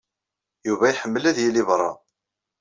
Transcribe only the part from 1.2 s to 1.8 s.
ad yili